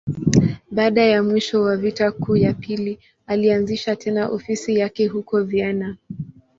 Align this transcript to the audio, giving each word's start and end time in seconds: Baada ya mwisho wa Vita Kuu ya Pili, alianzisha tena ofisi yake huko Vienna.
Baada 0.71 1.01
ya 1.03 1.23
mwisho 1.23 1.61
wa 1.61 1.77
Vita 1.77 2.11
Kuu 2.11 2.35
ya 2.35 2.53
Pili, 2.53 2.99
alianzisha 3.27 3.95
tena 3.95 4.27
ofisi 4.29 4.75
yake 4.79 5.07
huko 5.07 5.43
Vienna. 5.43 5.97